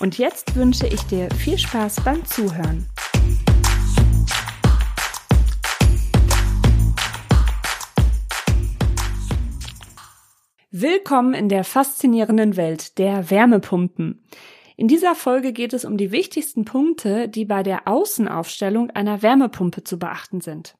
[0.00, 2.88] Und jetzt wünsche ich dir viel Spaß beim Zuhören.
[10.72, 14.26] Willkommen in der faszinierenden Welt der Wärmepumpen.
[14.76, 19.84] In dieser Folge geht es um die wichtigsten Punkte, die bei der Außenaufstellung einer Wärmepumpe
[19.84, 20.74] zu beachten sind.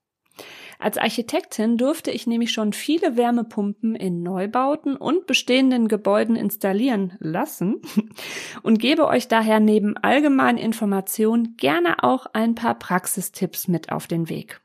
[0.84, 7.81] Als Architektin durfte ich nämlich schon viele Wärmepumpen in Neubauten und bestehenden Gebäuden installieren lassen
[8.62, 14.28] und gebe euch daher neben allgemeinen Informationen gerne auch ein paar Praxistipps mit auf den
[14.28, 14.61] Weg.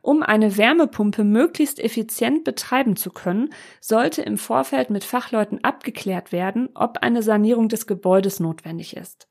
[0.00, 6.70] Um eine Wärmepumpe möglichst effizient betreiben zu können, sollte im Vorfeld mit Fachleuten abgeklärt werden,
[6.74, 9.28] ob eine Sanierung des Gebäudes notwendig ist.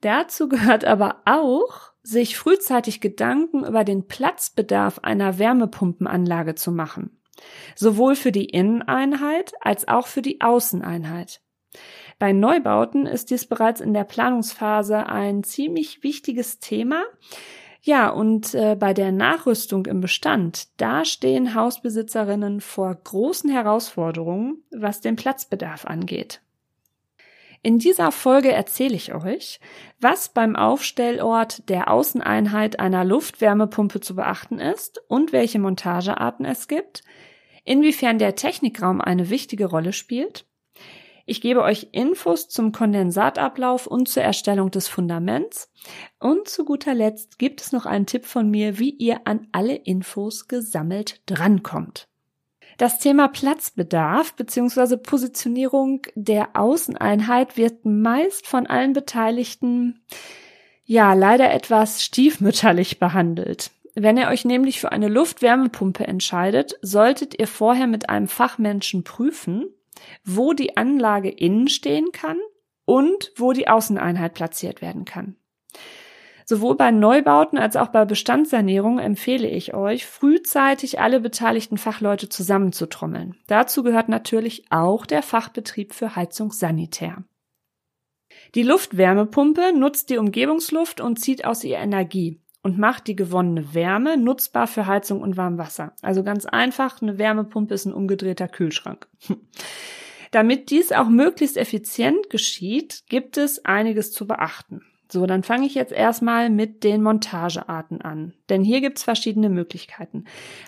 [0.00, 7.20] Dazu gehört aber auch, sich frühzeitig Gedanken über den Platzbedarf einer Wärmepumpenanlage zu machen.
[7.76, 11.40] Sowohl für die Inneneinheit als auch für die Außeneinheit.
[12.18, 17.04] Bei Neubauten ist dies bereits in der Planungsphase ein ziemlich wichtiges Thema.
[17.82, 25.00] Ja, und äh, bei der Nachrüstung im Bestand, da stehen Hausbesitzerinnen vor großen Herausforderungen, was
[25.00, 26.40] den Platzbedarf angeht.
[27.62, 29.60] In dieser Folge erzähle ich euch,
[30.00, 37.02] was beim Aufstellort der Außeneinheit einer Luftwärmepumpe zu beachten ist und welche Montagearten es gibt,
[37.64, 40.46] inwiefern der Technikraum eine wichtige Rolle spielt.
[41.26, 45.70] Ich gebe euch Infos zum Kondensatablauf und zur Erstellung des Fundaments.
[46.18, 49.74] Und zu guter Letzt gibt es noch einen Tipp von mir, wie ihr an alle
[49.74, 52.08] Infos gesammelt drankommt.
[52.78, 54.98] Das Thema Platzbedarf bzw.
[54.98, 60.04] Positionierung der Außeneinheit wird meist von allen Beteiligten
[60.84, 63.72] ja leider etwas stiefmütterlich behandelt.
[63.96, 69.66] Wenn ihr euch nämlich für eine Luftwärmepumpe entscheidet, solltet ihr vorher mit einem Fachmenschen prüfen,
[70.24, 72.38] wo die Anlage innen stehen kann
[72.84, 75.34] und wo die Außeneinheit platziert werden kann.
[76.50, 83.36] Sowohl bei Neubauten als auch bei Bestandssanierung empfehle ich euch, frühzeitig alle beteiligten Fachleute zusammenzutrommeln.
[83.48, 87.22] Dazu gehört natürlich auch der Fachbetrieb für Heizung Sanitär.
[88.54, 94.16] Die Luftwärmepumpe nutzt die Umgebungsluft und zieht aus ihr Energie und macht die gewonnene Wärme
[94.16, 95.92] nutzbar für Heizung und Warmwasser.
[96.00, 99.06] Also ganz einfach, eine Wärmepumpe ist ein umgedrehter Kühlschrank.
[100.30, 104.80] Damit dies auch möglichst effizient geschieht, gibt es einiges zu beachten.
[105.10, 108.34] So, dann fange ich jetzt erstmal mit den Montagearten an.
[108.50, 110.24] Denn hier gibt's verschiedene Möglichkeiten.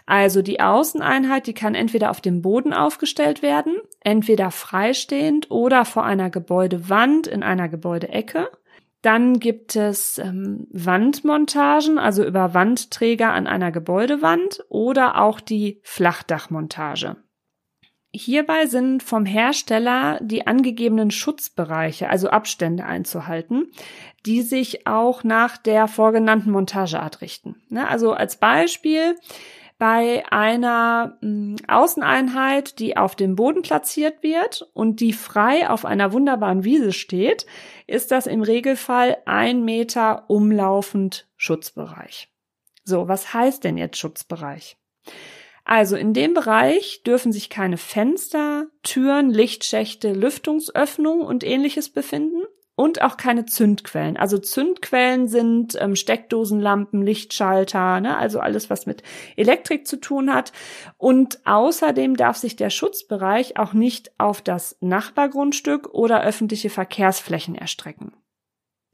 [0.06, 6.04] Also die Außeneinheit, die kann entweder auf dem Boden aufgestellt werden, entweder freistehend oder vor
[6.04, 8.48] einer Gebäudewand in einer Gebäudeecke.
[9.02, 17.16] Dann gibt es ähm, Wandmontagen, also über Wandträger an einer Gebäudewand oder auch die Flachdachmontage.
[18.12, 23.70] Hierbei sind vom Hersteller die angegebenen Schutzbereiche, also Abstände einzuhalten,
[24.26, 27.62] die sich auch nach der vorgenannten Montageart richten.
[27.68, 29.16] Ne, also als Beispiel
[29.78, 36.12] bei einer hm, Außeneinheit, die auf dem Boden platziert wird und die frei auf einer
[36.12, 37.46] wunderbaren Wiese steht,
[37.86, 42.28] ist das im Regelfall ein Meter umlaufend Schutzbereich.
[42.84, 44.76] So, was heißt denn jetzt Schutzbereich?
[45.70, 52.42] Also in dem Bereich dürfen sich keine Fenster, Türen, Lichtschächte, Lüftungsöffnungen und ähnliches befinden
[52.74, 54.16] und auch keine Zündquellen.
[54.16, 58.16] Also Zündquellen sind ähm, Steckdosenlampen, Lichtschalter, ne?
[58.16, 59.04] also alles, was mit
[59.36, 60.50] Elektrik zu tun hat.
[60.98, 68.12] Und außerdem darf sich der Schutzbereich auch nicht auf das Nachbargrundstück oder öffentliche Verkehrsflächen erstrecken.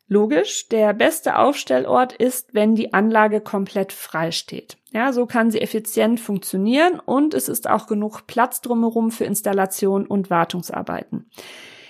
[0.09, 4.77] Logisch, der beste Aufstellort ist, wenn die Anlage komplett frei steht.
[4.93, 10.07] Ja, so kann sie effizient funktionieren und es ist auch genug Platz drumherum für Installation
[10.07, 11.29] und Wartungsarbeiten.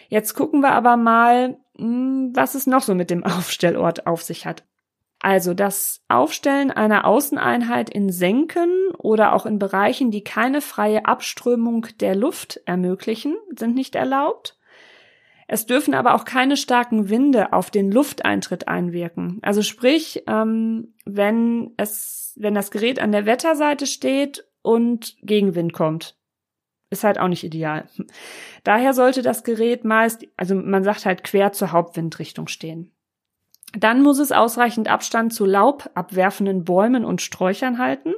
[0.09, 4.47] Jetzt gucken wir aber mal, hm, was es noch so mit dem Aufstellort auf sich
[4.47, 4.65] hat.
[5.21, 11.87] Also das Aufstellen einer Außeneinheit in Senken oder auch in Bereichen, die keine freie Abströmung
[12.01, 14.59] der Luft ermöglichen, sind nicht erlaubt.
[15.49, 19.39] Es dürfen aber auch keine starken Winde auf den Lufteintritt einwirken.
[19.43, 26.17] Also sprich, ähm, wenn es, wenn das Gerät an der Wetterseite steht und Gegenwind kommt.
[26.91, 27.89] ist halt auch nicht ideal.
[28.65, 32.93] Daher sollte das Gerät meist, also man sagt halt quer zur Hauptwindrichtung stehen.
[33.73, 38.15] Dann muss es ausreichend Abstand zu laubabwerfenden Bäumen und Sträuchern halten.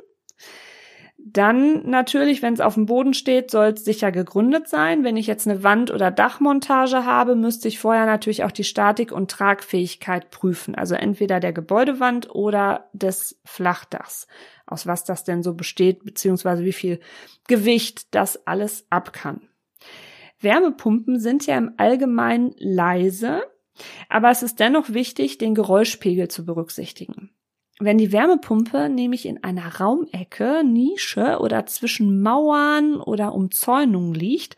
[1.33, 5.05] Dann natürlich, wenn es auf dem Boden steht, soll es sicher gegründet sein.
[5.05, 9.13] Wenn ich jetzt eine Wand- oder Dachmontage habe, müsste ich vorher natürlich auch die Statik
[9.13, 10.75] und Tragfähigkeit prüfen.
[10.75, 14.27] Also entweder der Gebäudewand oder des Flachdachs.
[14.65, 17.01] Aus was das denn so besteht, beziehungsweise wie viel
[17.47, 19.49] Gewicht das alles ab kann.
[20.41, 23.43] Wärmepumpen sind ja im Allgemeinen leise,
[24.09, 27.31] aber es ist dennoch wichtig, den Geräuschpegel zu berücksichtigen.
[27.81, 34.57] Wenn die Wärmepumpe nämlich in einer Raumecke, Nische oder zwischen Mauern oder Umzäunungen liegt,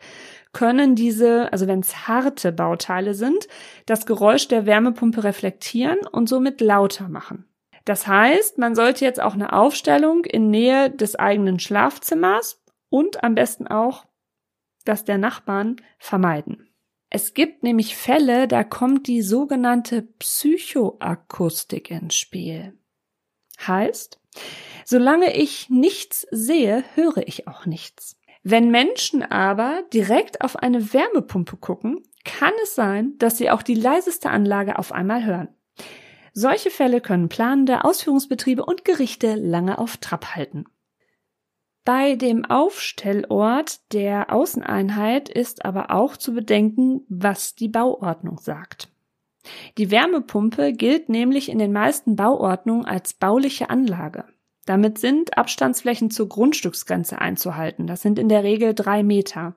[0.53, 3.47] können diese, also wenn es harte Bauteile sind,
[3.85, 7.45] das Geräusch der Wärmepumpe reflektieren und somit lauter machen.
[7.85, 13.35] Das heißt, man sollte jetzt auch eine Aufstellung in Nähe des eigenen Schlafzimmers und am
[13.35, 14.05] besten auch
[14.83, 16.67] das der Nachbarn vermeiden.
[17.09, 22.73] Es gibt nämlich Fälle, da kommt die sogenannte Psychoakustik ins Spiel.
[23.67, 24.19] Heißt,
[24.85, 28.17] solange ich nichts sehe, höre ich auch nichts.
[28.43, 33.75] Wenn Menschen aber direkt auf eine Wärmepumpe gucken, kann es sein, dass sie auch die
[33.75, 35.49] leiseste Anlage auf einmal hören.
[36.33, 40.65] Solche Fälle können planende Ausführungsbetriebe und Gerichte lange auf Trab halten.
[41.83, 48.89] Bei dem Aufstellort der Außeneinheit ist aber auch zu bedenken, was die Bauordnung sagt.
[49.77, 54.25] Die Wärmepumpe gilt nämlich in den meisten Bauordnungen als bauliche Anlage.
[54.65, 57.87] Damit sind Abstandsflächen zur Grundstücksgrenze einzuhalten.
[57.87, 59.55] Das sind in der Regel drei Meter.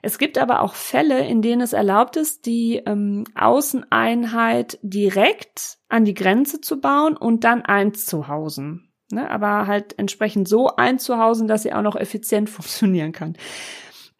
[0.00, 6.04] Es gibt aber auch Fälle, in denen es erlaubt ist, die ähm, Außeneinheit direkt an
[6.04, 8.84] die Grenze zu bauen und dann einzuhausen.
[9.10, 13.36] Ne, aber halt entsprechend so einzuhausen, dass sie auch noch effizient funktionieren kann.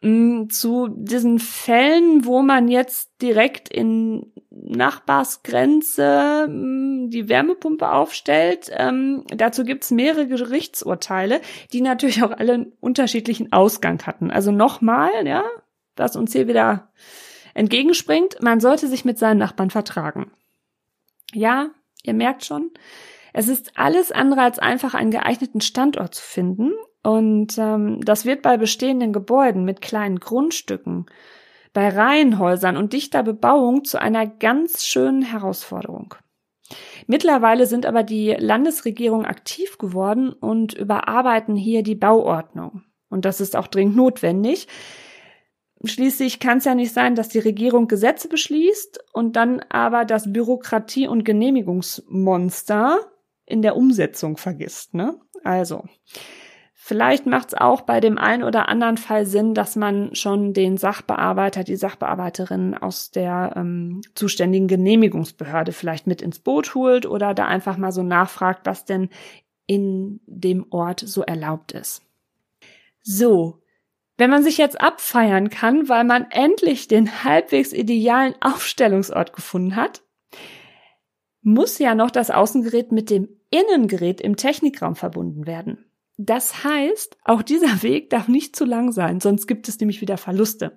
[0.00, 4.32] Mm, zu diesen Fällen, wo man jetzt direkt in
[4.62, 11.40] Nachbarsgrenze mm, die Wärmepumpe aufstellt, ähm, dazu gibt's mehrere Gerichtsurteile,
[11.72, 14.30] die natürlich auch alle einen unterschiedlichen Ausgang hatten.
[14.30, 15.44] Also nochmal, ja,
[15.96, 16.90] was uns hier wieder
[17.54, 20.30] entgegenspringt, man sollte sich mit seinen Nachbarn vertragen.
[21.32, 21.68] Ja,
[22.02, 22.70] ihr merkt schon,
[23.32, 26.72] es ist alles andere als einfach einen geeigneten Standort zu finden
[27.02, 31.06] und ähm, das wird bei bestehenden Gebäuden mit kleinen Grundstücken,
[31.72, 36.14] bei Reihenhäusern und dichter Bebauung zu einer ganz schönen Herausforderung.
[37.06, 42.82] Mittlerweile sind aber die Landesregierung aktiv geworden und überarbeiten hier die Bauordnung.
[43.08, 44.68] Und das ist auch dringend notwendig,
[45.84, 50.32] Schließlich kann es ja nicht sein, dass die Regierung Gesetze beschließt und dann aber das
[50.32, 52.98] Bürokratie- und Genehmigungsmonster
[53.46, 54.94] in der Umsetzung vergisst.
[54.94, 55.20] Ne?
[55.44, 55.84] Also,
[56.88, 60.78] vielleicht macht es auch bei dem einen oder anderen Fall Sinn, dass man schon den
[60.78, 67.44] Sachbearbeiter, die Sachbearbeiterin aus der ähm, zuständigen Genehmigungsbehörde vielleicht mit ins Boot holt oder da
[67.44, 69.10] einfach mal so nachfragt, was denn
[69.66, 72.00] in dem Ort so erlaubt ist.
[73.02, 73.60] So,
[74.16, 80.00] wenn man sich jetzt abfeiern kann, weil man endlich den halbwegs idealen Aufstellungsort gefunden hat,
[81.42, 85.84] muss ja noch das Außengerät mit dem Innengerät im Technikraum verbunden werden.
[86.18, 90.18] Das heißt, auch dieser Weg darf nicht zu lang sein, sonst gibt es nämlich wieder
[90.18, 90.76] Verluste.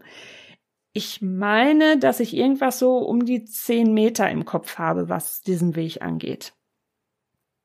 [0.93, 5.75] Ich meine, dass ich irgendwas so um die zehn Meter im Kopf habe, was diesen
[5.75, 6.53] Weg angeht.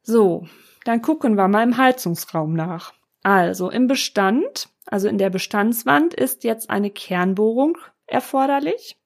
[0.02, 0.46] So,
[0.84, 2.94] dann gucken wir mal im Heizungsraum nach.
[3.22, 8.96] Also im Bestand also in der Bestandswand ist jetzt eine Kernbohrung erforderlich,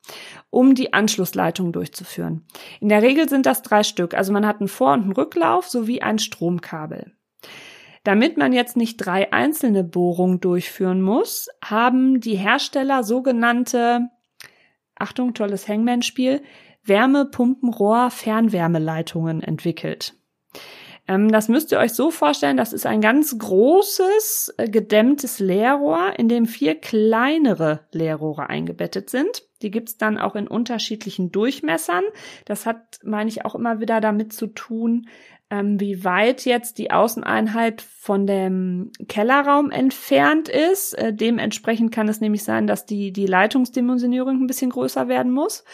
[0.51, 2.47] um die Anschlussleitung durchzuführen.
[2.81, 4.13] In der Regel sind das drei Stück.
[4.13, 7.13] Also man hat einen Vor- und einen Rücklauf sowie ein Stromkabel.
[8.11, 14.09] Damit man jetzt nicht drei einzelne Bohrungen durchführen muss, haben die Hersteller sogenannte,
[14.97, 16.43] Achtung, tolles Hangman-Spiel,
[16.83, 20.15] Wärmepumpenrohr-Fernwärmeleitungen entwickelt.
[21.07, 26.19] Ähm, das müsst ihr euch so vorstellen, das ist ein ganz großes, äh, gedämmtes Leerrohr,
[26.19, 29.45] in dem vier kleinere Leerrohre eingebettet sind.
[29.63, 32.03] Die gibt's dann auch in unterschiedlichen Durchmessern.
[32.45, 35.07] Das hat, meine ich, auch immer wieder damit zu tun,
[35.51, 40.95] ähm, wie weit jetzt die Außeneinheit von dem Kellerraum entfernt ist.
[40.95, 45.65] Äh, dementsprechend kann es nämlich sein, dass die, die Leitungsdimensionierung ein bisschen größer werden muss.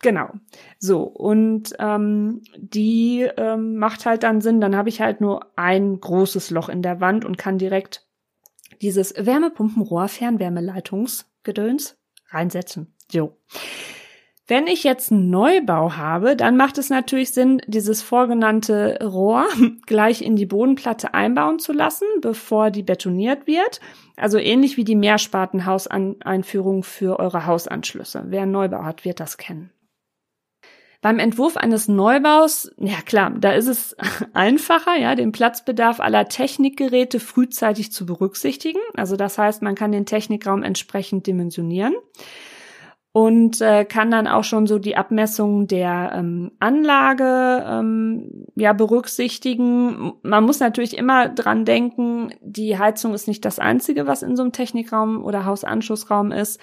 [0.00, 0.30] Genau.
[0.78, 6.00] So, und ähm, die ähm, macht halt dann Sinn, dann habe ich halt nur ein
[6.00, 8.08] großes Loch in der Wand und kann direkt
[8.80, 11.98] dieses Wärmepumpenrohr Fernwärmeleitungsgedöns
[12.30, 12.94] reinsetzen.
[13.10, 13.38] So.
[14.48, 19.46] Wenn ich jetzt einen Neubau habe, dann macht es natürlich Sinn, dieses vorgenannte Rohr
[19.86, 23.80] gleich in die Bodenplatte einbauen zu lassen, bevor die betoniert wird.
[24.16, 28.24] Also ähnlich wie die Mehrspartenhauseinführung für eure Hausanschlüsse.
[28.26, 29.70] Wer einen Neubau hat, wird das kennen.
[31.00, 33.96] Beim Entwurf eines Neubaus, ja klar, da ist es
[34.34, 38.80] einfacher, ja, den Platzbedarf aller Technikgeräte frühzeitig zu berücksichtigen.
[38.94, 41.94] Also das heißt, man kann den Technikraum entsprechend dimensionieren
[43.12, 50.14] und äh, kann dann auch schon so die Abmessung der ähm, Anlage ähm, ja berücksichtigen.
[50.22, 54.42] Man muss natürlich immer dran denken, die Heizung ist nicht das einzige, was in so
[54.42, 56.58] einem Technikraum oder Hausanschlussraum ist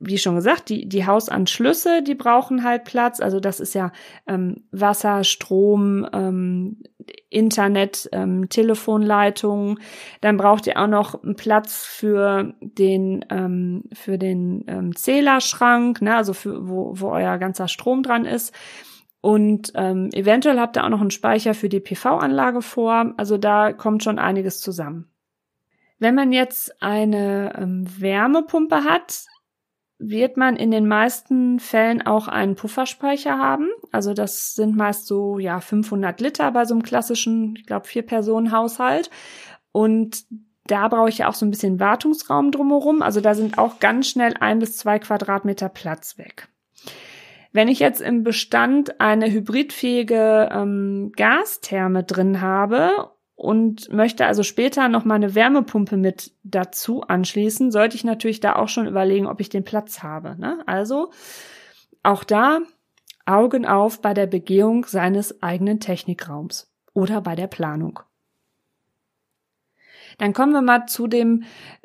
[0.00, 3.20] wie schon gesagt, die, die Hausanschlüsse, die brauchen halt Platz.
[3.20, 3.90] Also das ist ja
[4.26, 6.82] ähm, Wasser, Strom, ähm,
[7.30, 9.80] Internet, ähm, Telefonleitungen.
[10.20, 16.14] Dann braucht ihr auch noch einen Platz für den, ähm, für den ähm, Zählerschrank, ne?
[16.14, 18.54] also für, wo, wo euer ganzer Strom dran ist.
[19.20, 23.14] Und ähm, eventuell habt ihr auch noch einen Speicher für die PV-Anlage vor.
[23.16, 25.10] Also da kommt schon einiges zusammen.
[25.98, 29.24] Wenn man jetzt eine ähm, Wärmepumpe hat,
[29.98, 33.68] wird man in den meisten Fällen auch einen Pufferspeicher haben.
[33.90, 38.02] Also das sind meist so ja 500 Liter bei so einem klassischen, ich glaube vier
[38.02, 39.10] Personen Haushalt.
[39.72, 40.24] Und
[40.66, 43.02] da brauche ich ja auch so ein bisschen Wartungsraum drumherum.
[43.02, 46.48] Also da sind auch ganz schnell ein bis zwei Quadratmeter Platz weg.
[47.52, 54.88] Wenn ich jetzt im Bestand eine hybridfähige ähm, Gastherme drin habe und möchte also später
[54.88, 59.40] noch mal eine Wärmepumpe mit dazu anschließen, sollte ich natürlich da auch schon überlegen, ob
[59.40, 60.34] ich den Platz habe.
[60.36, 60.58] Ne?
[60.66, 61.12] Also
[62.02, 62.58] auch da
[63.26, 68.00] Augen auf bei der Begehung seines eigenen Technikraums oder bei der Planung.
[70.18, 71.44] Dann kommen wir mal zu dem,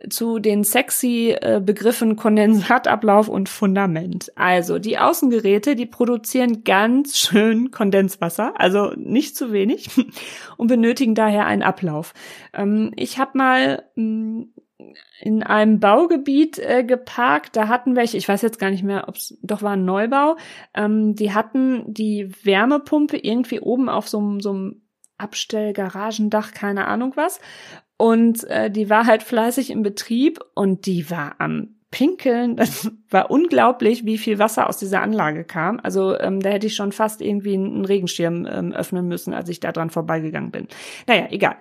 [0.09, 4.31] zu den sexy äh, Begriffen Kondensatablauf und Fundament.
[4.35, 9.89] Also die Außengeräte, die produzieren ganz schön Kondenswasser, also nicht zu wenig
[10.57, 12.13] und benötigen daher einen Ablauf.
[12.53, 14.53] Ähm, ich habe mal mh, hm,
[15.21, 17.55] in einem Baugebiet äh, geparkt.
[17.55, 20.37] Da hatten welche, ich weiß jetzt gar nicht mehr, ob es doch war ein Neubau.
[20.73, 24.81] Ähm, die hatten die Wärmepumpe irgendwie oben auf so einem
[25.17, 27.39] Abstellgaragendach, keine Ahnung was.
[28.03, 32.55] Und äh, die war halt fleißig im Betrieb und die war am Pinkeln.
[32.57, 35.79] Das war unglaublich, wie viel Wasser aus dieser Anlage kam.
[35.81, 39.61] Also ähm, da hätte ich schon fast irgendwie einen Regenschirm ähm, öffnen müssen, als ich
[39.61, 40.67] da dran vorbeigegangen bin.
[41.07, 41.55] Naja, egal.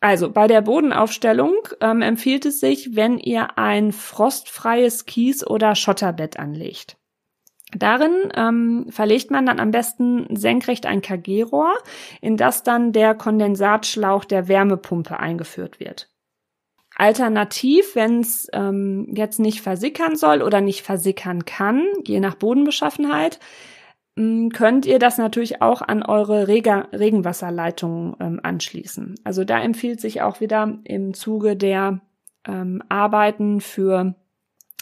[0.00, 6.36] Also bei der Bodenaufstellung ähm, empfiehlt es sich, wenn ihr ein frostfreies Kies- oder Schotterbett
[6.36, 6.96] anlegt.
[7.72, 11.74] Darin ähm, verlegt man dann am besten senkrecht ein KG-Rohr,
[12.20, 16.08] in das dann der Kondensatschlauch der Wärmepumpe eingeführt wird.
[16.94, 23.38] Alternativ, wenn es ähm, jetzt nicht versickern soll oder nicht versickern kann, je nach Bodenbeschaffenheit,
[24.16, 29.16] ähm, könnt ihr das natürlich auch an eure Rega Regenwasserleitung ähm, anschließen.
[29.24, 32.00] Also da empfiehlt sich auch wieder im Zuge der
[32.46, 34.14] ähm, Arbeiten für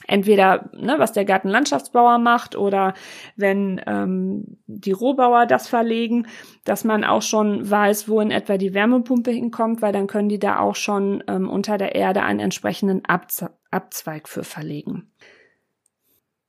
[0.07, 2.95] entweder ne, was der Gartenlandschaftsbauer macht oder
[3.37, 6.27] wenn ähm, die Rohbauer das verlegen,
[6.65, 10.39] dass man auch schon weiß, wo in etwa die Wärmepumpe hinkommt, weil dann können die
[10.39, 15.11] da auch schon ähm, unter der Erde einen entsprechenden Abze Abzweig für verlegen.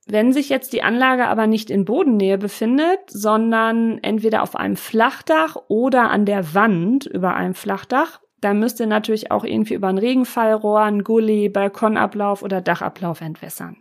[0.08, 5.56] Wenn sich jetzt die Anlage aber nicht in Bodennähe befindet, sondern entweder auf einem Flachdach
[5.66, 9.98] oder an der Wand über einem Flachdach, dann müsst ihr natürlich auch irgendwie über ein
[9.98, 13.76] Regenfallrohr, ein Gully, Balkonablauf oder Dachablauf entwässern.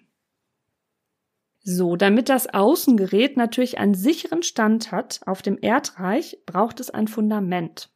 [1.64, 7.08] So, damit das Außengerät natürlich einen sicheren Stand hat auf dem Erdreich, braucht es ein
[7.08, 7.90] Fundament.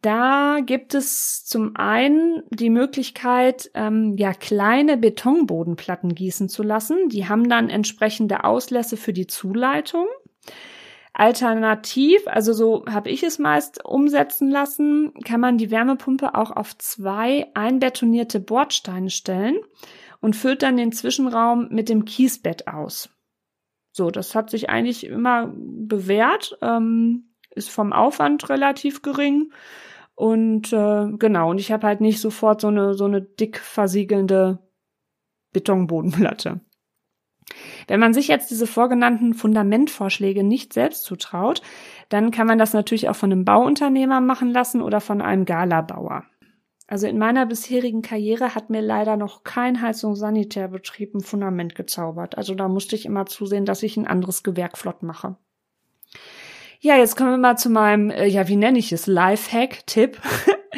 [0.00, 7.08] Da gibt es zum einen die Möglichkeit, ähm, ja kleine Betonbodenplatten gießen zu lassen.
[7.08, 10.06] Die haben dann entsprechende Auslässe für die Zuleitung.
[11.16, 16.76] Alternativ, also so habe ich es meist umsetzen lassen, kann man die Wärmepumpe auch auf
[16.76, 19.58] zwei einbetonierte Bordsteine stellen
[20.20, 23.10] und füllt dann den Zwischenraum mit dem Kiesbett aus.
[23.92, 29.52] So, das hat sich eigentlich immer bewährt, ähm, ist vom Aufwand relativ gering
[30.16, 31.50] und äh, genau.
[31.50, 34.58] Und ich habe halt nicht sofort so eine so eine dick versiegelnde
[35.52, 36.60] Betonbodenplatte.
[37.86, 41.62] Wenn man sich jetzt diese vorgenannten Fundamentvorschläge nicht selbst zutraut,
[42.08, 46.24] dann kann man das natürlich auch von einem Bauunternehmer machen lassen oder von einem Galabauer.
[46.86, 52.36] Also in meiner bisherigen Karriere hat mir leider noch kein Heizungssanitärbetrieb ein Fundament gezaubert.
[52.36, 55.36] Also da musste ich immer zusehen, dass ich ein anderes Gewerk flott mache.
[56.80, 60.20] Ja, jetzt kommen wir mal zu meinem, äh, ja, wie nenne ich es, Lifehack-Tipp.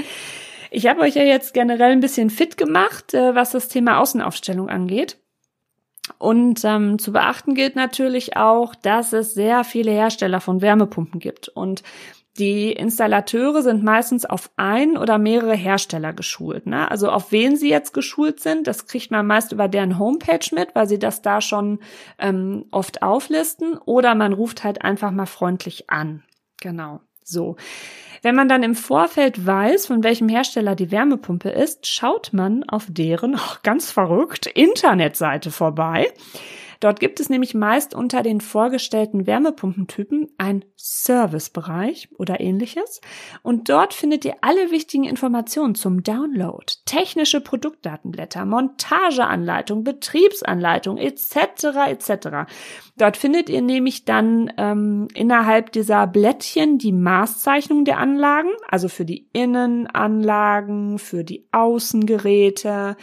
[0.70, 4.68] ich habe euch ja jetzt generell ein bisschen fit gemacht, äh, was das Thema Außenaufstellung
[4.68, 5.18] angeht.
[6.18, 11.48] Und ähm, zu beachten gilt natürlich auch, dass es sehr viele Hersteller von Wärmepumpen gibt.
[11.48, 11.82] Und
[12.38, 16.66] die Installateure sind meistens auf ein oder mehrere Hersteller geschult.
[16.66, 16.90] Ne?
[16.90, 20.75] Also auf wen sie jetzt geschult sind, das kriegt man meist über deren Homepage mit,
[20.75, 21.78] weil sie das da schon
[22.18, 23.78] ähm, oft auflisten.
[23.78, 26.22] Oder man ruft halt einfach mal freundlich an.
[26.60, 27.00] Genau.
[27.25, 27.56] So.
[28.26, 32.87] Wenn man dann im Vorfeld weiß, von welchem Hersteller die Wärmepumpe ist, schaut man auf
[32.88, 36.12] deren, oh, ganz verrückt, Internetseite vorbei.
[36.80, 43.00] Dort gibt es nämlich meist unter den vorgestellten Wärmepumpentypen ein Servicebereich oder ähnliches.
[43.42, 51.37] Und dort findet ihr alle wichtigen Informationen zum Download, technische Produktdatenblätter, Montageanleitung, Betriebsanleitung etc.
[51.88, 52.50] etc.
[52.97, 59.04] Dort findet ihr nämlich dann ähm, innerhalb dieser Blättchen die Maßzeichnung der Anlagen, also für
[59.04, 62.97] die Innenanlagen, für die Außengeräte,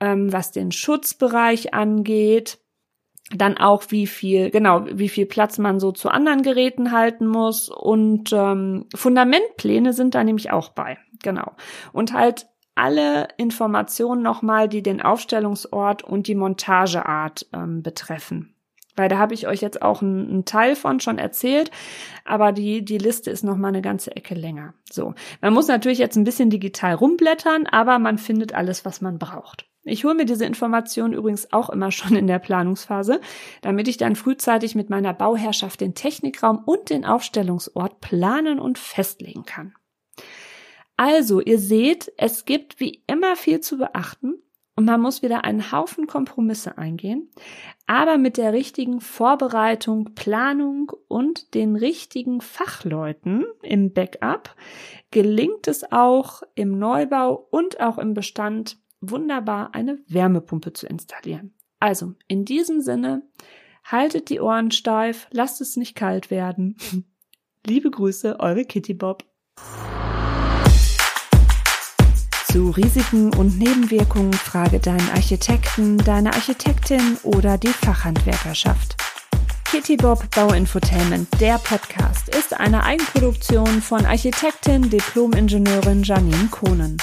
[0.00, 2.58] ähm, was den Schutzbereich angeht
[3.30, 7.68] dann auch wie viel, genau, wie viel Platz man so zu anderen Geräten halten muss
[7.68, 11.52] und ähm, Fundamentpläne sind da nämlich auch bei, genau.
[11.92, 18.55] Und halt alle Informationen nochmal, die den Aufstellungsort und die Montageart ähm, betreffen.
[18.96, 21.70] Weil da habe ich euch jetzt auch einen, einen Teil von schon erzählt,
[22.24, 24.74] aber die, die Liste ist noch mal eine ganze Ecke länger.
[24.90, 25.14] So.
[25.40, 29.66] Man muss natürlich jetzt ein bisschen digital rumblättern, aber man findet alles, was man braucht.
[29.88, 33.20] Ich hole mir diese Informationen übrigens auch immer schon in der Planungsphase,
[33.62, 39.44] damit ich dann frühzeitig mit meiner Bauherrschaft den Technikraum und den Aufstellungsort planen und festlegen
[39.44, 39.74] kann.
[40.96, 44.42] Also, ihr seht, es gibt wie immer viel zu beachten
[44.76, 47.30] und man muss wieder einen Haufen Kompromisse eingehen,
[47.86, 54.54] aber mit der richtigen Vorbereitung, Planung und den richtigen Fachleuten im Backup
[55.10, 61.54] gelingt es auch im Neubau und auch im Bestand wunderbar eine Wärmepumpe zu installieren.
[61.80, 63.22] Also, in diesem Sinne,
[63.84, 66.76] haltet die Ohren steif, lasst es nicht kalt werden.
[67.66, 69.24] Liebe Grüße, eure Kitty Bob.
[72.70, 78.96] Risiken und Nebenwirkungen frage deinen Architekten, deine Architektin oder die Fachhandwerkerschaft.
[79.64, 86.96] Kitty Bob Bauinfotainment, der Podcast, ist eine Eigenproduktion von Architektin, Diplomingenieurin Janine Kohnen.